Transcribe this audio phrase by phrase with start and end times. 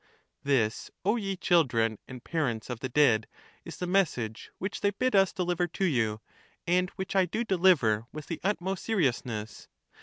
[0.41, 3.27] This, O ye children and parents of the dead,
[3.63, 6.21] is the message which they bid us deliver to you,
[6.65, 9.67] and which I do deliver with the utmost seriousness.